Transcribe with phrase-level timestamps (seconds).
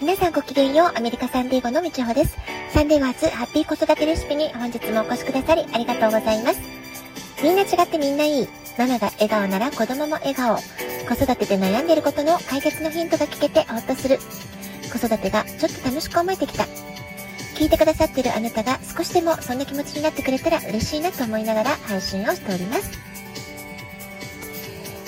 [0.00, 2.36] 皆さんごきげんよう、アメリカサンディエゴのみちほです。
[2.70, 6.60] サンディエゴ初ハッピー子育てレシピに本日もお越しくださりありがとうございます。
[7.42, 8.48] みんな違ってみんないい。
[8.76, 10.56] ママが笑顔なら子供も笑顔。
[10.56, 14.18] 子育てで悩んでいることの解決のヒントが聞けてほっとする。
[14.92, 16.64] 子育てがちょっと楽しく思えてきた。
[17.54, 22.90] 聞いてくださってるあなたが少しでもそんな気持ちになってくれたら嬉しいなと思いながら配信をしております。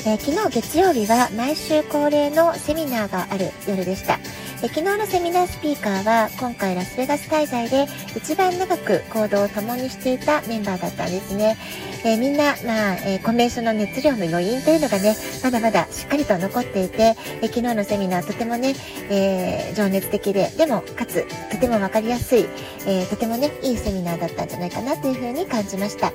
[0.07, 4.21] えー、昨日月曜日は毎週恒例のセミナーがある夜でした。
[4.59, 11.59] 昨日のセミナースピーカーは今回ラスベガス滞在で一番長く行動を共にしていたメンバーだったんですね。
[12.05, 18.75] えー、みんな、まあ、えー、コンベンションの熱量の余韻というのがね、まだまだしっかりと残っていて、えー、昨日のセミナーとてもね、
[19.11, 22.47] え情熱的で、でも、かつ、とてもわかりやすい、
[22.87, 26.13] えとてもね、いいセミナーだったんじゃないかなというふうに感じました。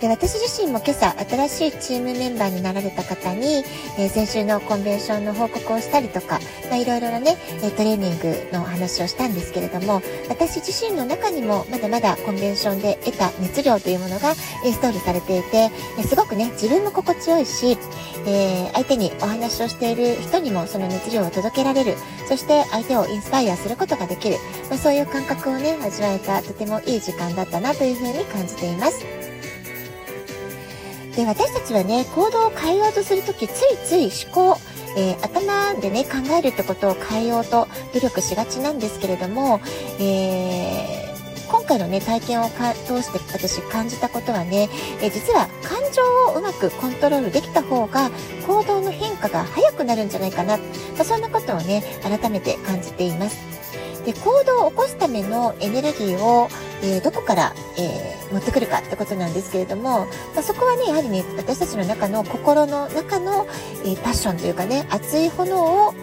[0.00, 1.10] で私自身も今朝
[1.48, 3.64] 新しいチームメンバーになられた方に、
[3.98, 6.38] えー、先週のコンベンションの報告をしたりとか、
[6.70, 17.76] まあ、いろいろなね、えトレーニングの話をしたんですけれども私自身の中にもまだまだコンベンションで得た熱量というものがインストールされていて、えすごくね自分も心地よいし、
[18.26, 21.96] えー、相手にお話をしている人にもその熱量を届けられる
[22.28, 24.36] そして相手をインスパイアすることができる、
[24.68, 29.27] まあ、そういう感覚をね味わえたとてもいい時間だったなというふうに感じています。
[31.16, 34.60] で私たちはね行動を変えようとする時ついつい思考
[34.96, 39.60] えー、頭でね考えるってことを変えようと努力しがちなんですけれども、
[40.00, 44.68] えー、今回のね体験を通して私感じたことはね、
[45.00, 48.10] え、実は感情をうまくコントロールできた方が
[48.46, 50.62] 行動の変化が早くなるんじゃないかな、ま
[51.00, 53.38] あ、そんなことをね改めて感じています。
[54.04, 56.48] で行動を起こすためのエネルギーを、
[56.82, 63.46] えー、どこから、えー、持ってくるかってことなんですけれども、まあ、そこはねやはりね私たちの中の心の中の、
[63.84, 65.94] えー、パッションというかね熱い炎を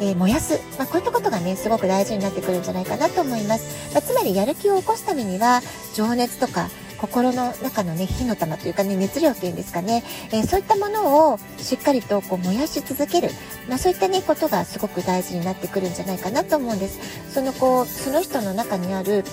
[0.00, 5.60] え、燃やす、まあ、こういったことがねすごく大事になってくるんじゃないかなと思います、まあ、つまりやる気を起こすためには
[5.94, 6.68] 情熱とか
[6.98, 13.28] 心の中のね火の玉というかね熱量っていうんですかね、えー、そういったものをしっかりとこう燃やし続ける、
[13.68, 17.32] まあ、そういったねことがすごく大事になってくるんじゃないかなと思うんです。
[17.32, 19.24] そのこうその人の中にある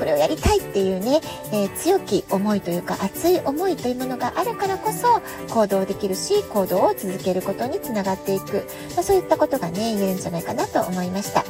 [0.00, 1.20] これをやりたいっていうね、
[1.52, 5.20] えー、強き思いというか熱い思いというものがあるからこそ
[5.52, 11.44] 行動できるし行動を続けることにつながっていく、まあ、そういったことがね言えるんじゃないかなと思いました。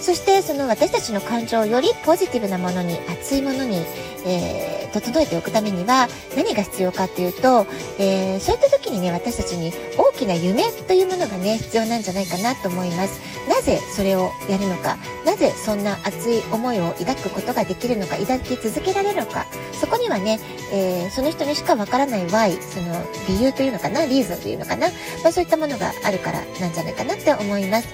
[0.00, 3.78] そしてその私たちの感情をよりポジティブなものに熱いものに、
[4.24, 7.66] えー、整えておくためには何が必要かっていうと、
[7.98, 13.20] えー、そういった時にね私たちに大きな夢というものがね必要なんじゃないかなと思います。
[13.48, 14.96] なぜそれをやるのか。
[15.24, 19.46] なぜそんな熱い思いを抱くことができるのか抱き続けられるのか。
[19.72, 20.40] そこにはね、
[20.72, 24.88] えー、その人にしかわからない why その理由というのかなリーズンというのかな、
[25.22, 27.88] まあ、そういったものがあるからなんじゃないかなって思います。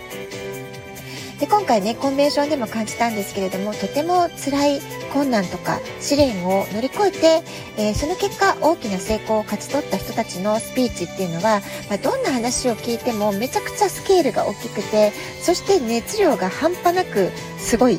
[1.42, 4.80] で今回ねコンベンションでも感じたんですけれどもとても辛い
[5.12, 7.42] 困難とか試練を乗り越えて、
[7.76, 11.60] えー、その結果大きな成功を勝ち取った人たちのスピーチっていうのは、
[11.91, 15.10] まあ、どんな話を聞いてもめちゃくちゃスケールが大きくて
[15.41, 17.98] そして熱量が半端なくすごい、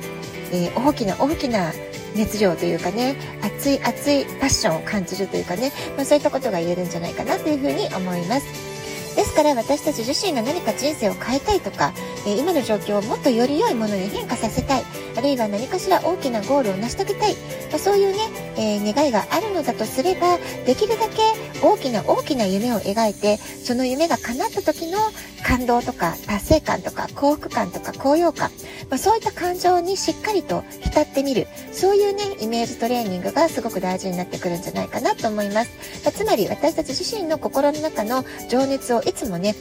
[0.54, 1.74] えー、大きな大きな
[2.16, 8.73] 熱量というかね熱い熱いパッションを感じるというかね、まあ、そういったことが言えるんじゃないかなというふうに思います。
[9.16, 11.94] ですから私たち自身が何か人生を変えたいとか、
[12.26, 14.84] え今の状況をもっとより良いものに変化させたい
[15.16, 17.36] あるいは何かしら大きなゴールを成し遂げたい、
[17.70, 18.20] まあ、そういうね、
[18.58, 21.22] えー、願いがあるのだとすればできるだけ
[21.62, 24.98] 大きな大きな夢を描いてその夢が叶った時の
[25.46, 28.50] 感動とか達成感とか幸福感とか高揚感、
[28.94, 31.48] まあ、そういった感情にしっかりと浸ってみる。
[31.72, 39.56] そういうねイメージトレーニングがすごく大事になってくるんじゃないかなと思います、まあ、つまり私たち自身の心の中の情熱をいつもね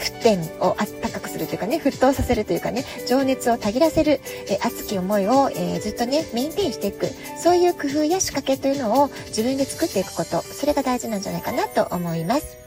[0.00, 7.06] 沸点をあったかくするというかね沸騰させるというかね情熱をたぎらせる、え熱き思いを、えー、ずっとねメインテインしていく。
[7.42, 10.42] そういう工夫や仕掛けというのを自分で作っていくこと。
[10.42, 12.63] それが大事なんじゃないかなと思います。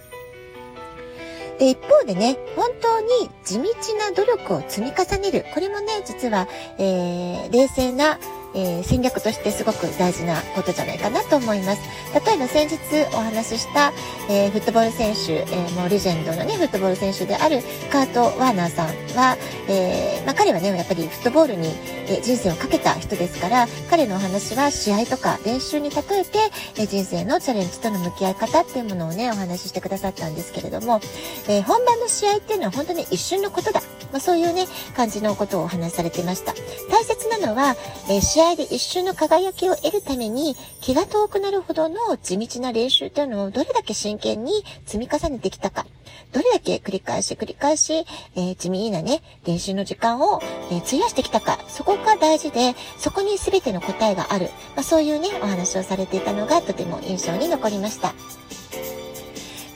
[1.59, 3.63] で、一方でね、本当に地道
[3.97, 5.45] な努力を積み重ねる。
[5.53, 6.47] これもね、実は、
[6.77, 8.19] えー、冷静な
[8.53, 11.81] えー、戦略としてすごく大事なことじゃないかなと思います。
[12.25, 12.77] 例えば先日
[13.13, 13.93] お話しした、
[14.29, 17.61] えー、フットボール選手、えー、もうレジェンドのね、フットボール選手である
[17.91, 21.69] カート・ワーナーさんは、えまあ、彼はね、やっぱりフットボールに、
[22.09, 26.39] え人生をかけた人ですから、彼のお話は試合とか練習に例えて、
[26.77, 31.01] え人生のチャレンジとの向き合い方っていうものをね、お話ししてくださったんですけれども、
[31.47, 33.81] え本番の試合っていうのは本当に一瞬のことだ。
[34.11, 34.65] まあ、そういうね、
[34.95, 36.53] 感じのことをお話しされてました。
[36.89, 37.75] 大切なのは、
[38.09, 45.85] え試合で一瞬の輝きを得るために気が遠くなるほどの地道な練習というのをどれだけ真剣に積み重ねてきたか。
[46.33, 48.05] どれだけ繰り返し繰り返し、
[48.35, 54.49] えー、地味なね、練習の時間を、えー、費やしてきたか、そこが大事で、そこに全ての答えがある。
[54.75, 58.13] まあ、そういうね、お話をされていたのがとても印象に残りました。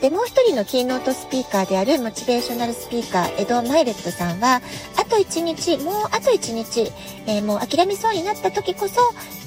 [0.02, 4.60] で、もう一人のキーノートスピーカーであるモチベーショナルスピーカー、エド・マイレットさんは、
[5.00, 6.92] あと一日、もうあと一日、
[7.28, 9.00] えー、もう諦めそうになった時こそ、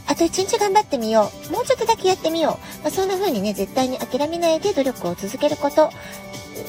[0.08, 1.52] あと一日頑張ってみよう。
[1.52, 2.84] もうちょっとだけやってみよう。
[2.84, 5.90] まあ、そんな風にね、絶対に諦めないで努力を続けること。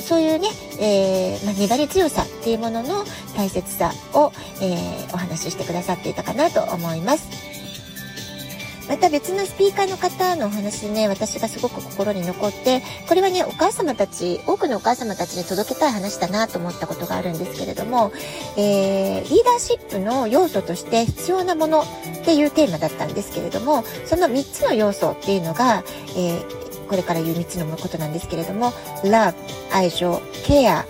[0.00, 0.49] そういうね、
[0.81, 3.05] えー、まあ、粘り強さっていうものの
[3.37, 7.56] 大切さを、えー、お話ししてくださっていたかなと思います。
[8.88, 18.12] また別のスピーカーの方のお話ね、私がすごく心に残って、これはね、お母様たち、多くのお母様たちに届けたい話だなと思ったことがあるんですけれども、
[18.56, 21.85] えー、リーダーシップの要素として必要なものっ
[22.25, 25.82] ていうテーマだったんですけれども、その3つの要素っていうのが、
[26.17, 28.73] えー、これから言う3つのことなんですけれども、
[29.03, 29.35] love、
[29.73, 30.85] 愛情、ケア、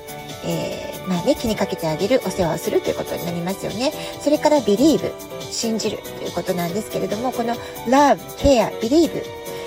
[0.44, 3.92] えー、まあね、気にかけてあげる、お世話をするということになりますよね。
[4.20, 7.54] それから believe、信じるということなんですけれども、この
[7.86, 9.22] love, care, believe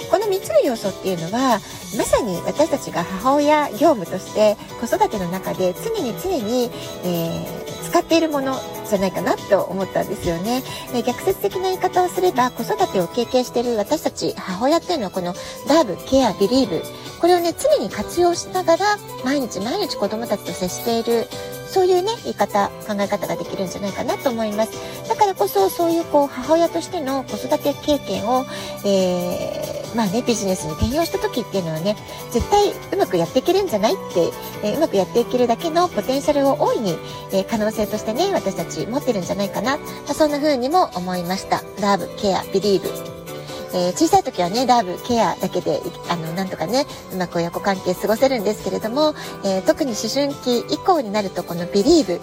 [0.10, 1.60] この3つの要素っていうのは
[1.96, 6.72] まさに私たちが母親業務として子育ての中で常に常に、
[7.06, 8.56] えー、使っているもの
[8.88, 10.64] じゃないかなと思ったんですよね、
[10.94, 15.34] えー、逆説的な言い方をすれば子育てを経験している私たち母親っていうのはこの
[15.68, 16.82] love, care, believe
[17.20, 18.86] これをね常に活用しながら
[19.26, 21.28] 毎日毎日子供たちと接している
[21.70, 24.72] そういうね、言い方、考え方ができるんじゃないかなと思います。
[25.08, 28.46] だからこそ、そういうこう、母親としての子育て経験を、
[28.84, 31.96] えー、まあね、ビジネスに転用した時っていうのはね、
[32.32, 34.32] 絶対うまくやっていけるんじゃないって、
[34.64, 36.98] えー、うまくやっていけるだけのポテンシャルを大いに、
[37.32, 39.78] えー、可能性としてね、私たち持ってるんじゃないかな。
[39.78, 41.64] まあ、そんな風にも思いました。
[41.82, 42.90] ラブ、ケア、ビリーブ。
[43.72, 49.14] えー、小さい時はね、ラブ、ケアだけで、あの、なんとかね、うまく親子関係過ごせるんですけれども、
[49.44, 52.20] えー、特に思春期以降になると、このビリーブ、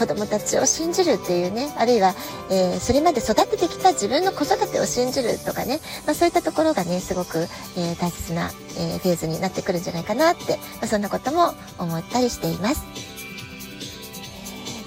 [0.00, 2.14] 子供たちを信じるっていうね、あるいは、
[2.50, 13.09] えー、それまで育ててきた自分の子育てを信じるとかね、まあ、そういったところがね、すごく、え大切な、えフェーズになってくるんじゃないかなって、まあ、そんなことも思ったりしています。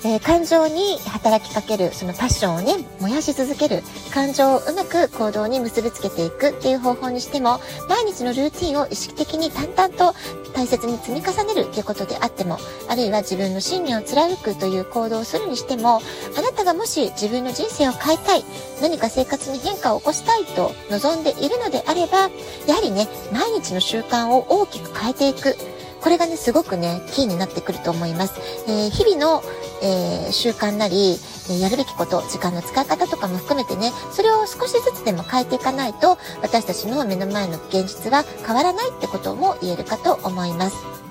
[0.05, 3.83] えー、感情に働きかける、そのパッションをね、燃やし続ける、
[4.13, 10.13] 感情をうまく行動に結びつけていくっていう方法にしても、毎日のルーティンを意識的に淡々と
[10.53, 12.57] 大切に積み重ねるっていうことであっても、
[12.89, 16.01] あるいは自分の信念を貫くという行動をするにしても、
[16.37, 18.43] あなたがもし自分の人生を変えたい、
[18.81, 22.29] 何か生活に変化を起こしたいと望んでいるのであれば、
[22.67, 25.55] やはりね、毎日の習慣を大きく変えていく。
[26.03, 28.33] これがね、すごくね、キーになってくると思います。
[28.67, 29.41] えー、日々の、
[29.81, 31.17] えー、習慣なり、
[31.49, 41.02] えやるべきこと、時間の使い方とかも含めてね、それを少しずつでも変えていかないと、私たちの目の前の現実は変わらないってことも言えるかと思います。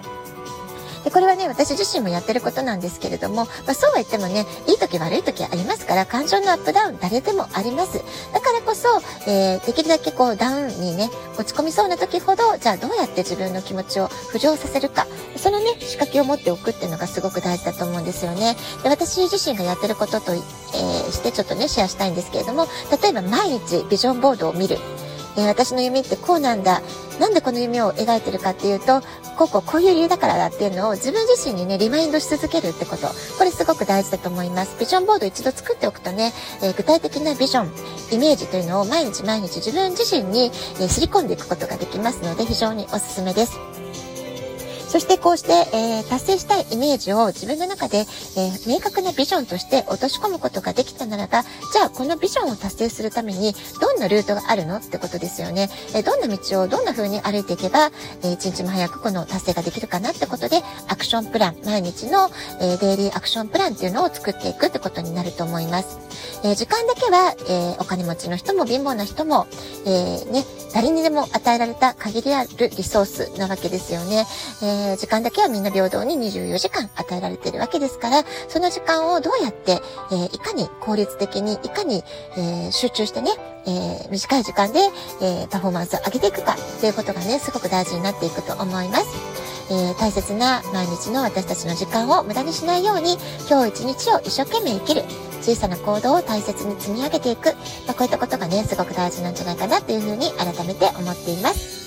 [1.04, 8.02] で、これはね、私自身もやってることなんですけれども、まあ、そうは言ってもね、いい時悪い時ありますから、感情のアップダウン誰でもあります。
[8.32, 8.88] だからこそ、
[9.26, 15.06] えー、できるだけこう、ダウンにね、落ち込みそうな時ほど、じゃあどうやって自分の気持ちを浮上させるか、
[15.36, 18.56] そのね、仕掛けを持っておくっていうのがすごく大事だと思うんですよね。
[18.82, 22.66] で、私自身がやってることと、えー、してちょっとね、シェアしたいんですけれども、
[23.02, 24.78] 例えば毎日ビジョンボードを見る。
[25.36, 26.82] えー、私の夢ってこうなんだ。
[27.22, 29.00] なんでこの夢を描いてるかっていうと、
[29.38, 33.06] こうこうこういう理由だからだっていうのを自分自身にね、リマインドし続けるってこと。
[33.38, 34.76] これすごく大事だと思います。
[34.80, 37.70] ビジョンボード一度作っておくとね、えー、具体的なビジョン、
[38.10, 40.46] イメージというのを毎日毎日自分自身に、
[40.80, 43.71] えー、すり込んでいくことができますので、非常におすすめです。
[44.92, 55.70] そしてこうして、えー、達成したいイメージを自分の中で、えー、明確なビジョンとして落とし込むことができたならば、じゃあこのビジョンを達成するためにどんなルートがあるのってことですよね。
[55.94, 57.90] えー、どんな道をどんな風に歩いていけば、
[58.22, 62.30] え一日も早くこの達成ができるかなってことで、アクションプラン、毎日の、
[62.60, 66.00] えデイリーアクションプランっていうのを作っていくってことになると思います。
[66.44, 69.46] え時間だけは、えお金持ちの人も貧乏な人も、
[69.86, 70.44] えね、
[70.74, 74.26] 誰にでも与えられた限りあるリソースなわけですよね。
[74.62, 82.02] ええー、時間だけはみんな平等に24時間与えられているわけですから、その時間をどうやって、えー、いかに効率的に、いかに、
[82.36, 83.30] えー、集中してね、
[83.64, 84.80] え短い時間で、
[85.20, 89.06] えパフォーマンスを上げていくかということがね、すごく大事になっていくと思います。
[89.70, 95.04] え大切な毎日の私たちの時間を無駄にしないように、今日一日を一生懸命生きる。
[95.42, 97.54] 小さな行動を大切に積み上げていく。
[97.86, 101.81] まあ、こういったことがね、すごく大事なんじゃないかなというふうに改めて思っています。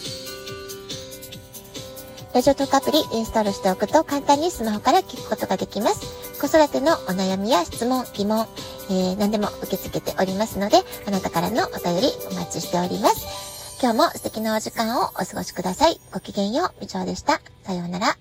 [2.36, 6.38] ラジオトークアプリインストールしておくと簡単にスマホから聞くことができます。
[6.42, 8.46] 子育てのお悩みや質問、疑問、
[8.89, 13.80] えー、何でも受け付けておりますので、あなたからのお便りお待ちしております。
[13.82, 15.98] 今日も素敵なお時間をお過ごしください。
[16.12, 17.39] ごきげんよう、みちょでした。
[17.63, 18.18] さようなら。